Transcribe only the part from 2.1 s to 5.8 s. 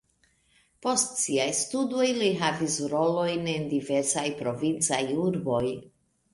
li havis rolojn en diversaj provincaj urboj.